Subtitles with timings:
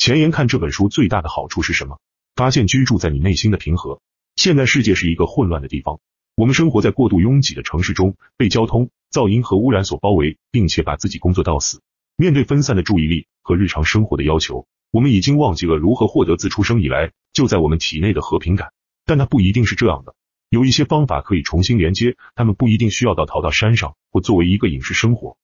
[0.00, 1.98] 前言看这本书最大的好处是什么？
[2.34, 4.00] 发现居住在你内心的平和。
[4.34, 6.00] 现在世界是一个混乱的地方，
[6.36, 11.82] 我们生活在过度拥挤的城市中，被交通、噪音和污染所包围，并且把自己工作到死。
[12.16, 18.72] 面对分散的注意力和日常生活的要求，我们已经忘记了如何获得自出生以来就在我们体内的和平感。
[19.04, 20.14] 但它不一定是这样的，
[20.48, 25.36] 有一些方法可以重新连接，他们不一定需要到逃到山上或作为一个隐士生活。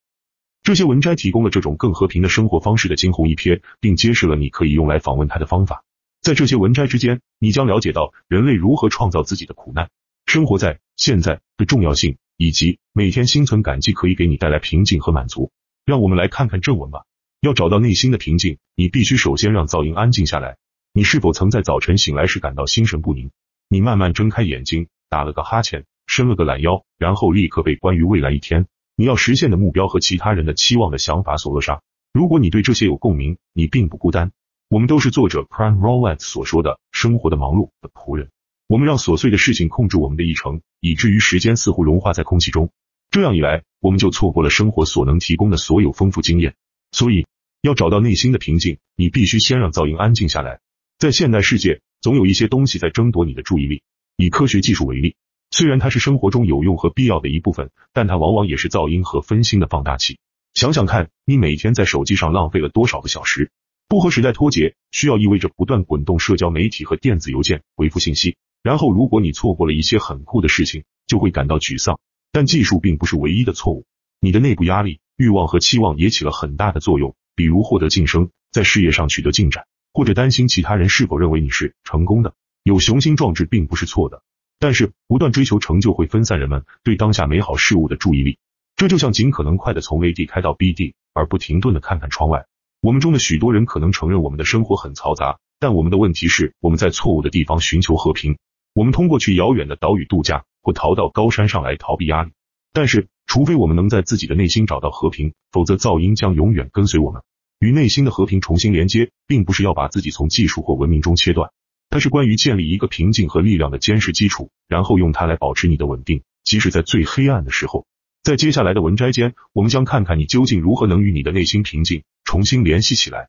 [0.67, 5.85] 这些文摘提供了这种更和平的生活方式的惊鸿一瞥，并揭示了你可以用来访问它的方法。
[6.21, 9.91] 在这些文摘之间，你将了解到人类如何创造自己的苦难，
[10.27, 15.52] 生活在现在的重要性，以及每天心存感激可以给你带来平静和满足。
[15.84, 17.05] 让我们来看看正文吧。
[17.41, 20.57] 要找到内心的平静，你必须首先让噪音安静下来。
[20.93, 23.30] 你是否曾在早晨醒来时感到心神不宁？
[23.69, 28.66] 你慢慢睁开眼睛，打了个哈欠，伸了个懒腰，然后立刻被关于未来一天
[28.98, 31.82] 你要实现的目标和其他人的期望的想法所扼杀。
[32.14, 34.32] 如果你对这些有共鸣，你并不孤单。
[34.70, 38.30] 我们都是作者 Prime Roulette 所说的“生活的忙碌的仆人”。
[38.68, 42.71] 我们让琐碎的事情控制我们的议程，以至于时间似乎融化在空气中。
[43.10, 46.56] 这样一来，我们就错过了生活所能提供的所有丰富经验。
[46.90, 47.26] 所以，
[47.60, 50.60] 要找到内心的平静，你必须先让噪音安静下来。
[50.99, 53.82] 在现代世界，总有一些东西在争夺你的注意力。
[54.16, 55.16] 以科学技术为例，
[55.57, 60.18] 虽然它是生活中有用和必要的一部分，但它往往也是噪音和分心的放大器。
[60.52, 63.51] 想想看，你每天在手机上浪费了多少个小时？
[63.88, 68.37] 不和时代脱节，需要意味着不断滚动社交媒体和电子邮件回复信息。
[68.62, 71.99] 然后，如果你错过了一些很酷的事情，就会感到沮丧。
[72.32, 73.87] 但技术并不是唯一的错误，
[74.21, 77.16] 你的内部压力、欲望和期望也起了很大的作用。
[77.34, 82.34] 比如获得晋升，在事业上取得进展，或者担心其他人是否认为你是成功的。
[82.62, 84.22] 有雄心壮志并不是错的，
[84.59, 88.38] 但是不断追求成就会分散人们对当下美好事物的注意力。
[88.76, 92.47] 这就像尽可能快的从 A 地开到 B 地，而不停顿的看看窗外。
[92.82, 98.37] 我们中的许多人可能承认我们的生活很嘈杂，但我们的问题是我们在错误的地方寻求和平。
[98.75, 102.32] 我们通过去遥远的岛屿度假，或逃到高山上来逃避压力。
[102.75, 107.23] 但是，除非我们能在自己的内心找到和平，否则噪音将永远跟随我们。
[107.59, 111.50] 与内心的和平重新连接，并不是要把自己从技术或文明中切断，
[111.89, 117.87] 它是关于建立一个平静和力量的坚实基础，然后用它来保持你的稳定，即使在最黑暗的时候。
[118.23, 123.29] 在接下来的文摘间，我们将看看你究竟如何能与你的内心平静重新联系起来。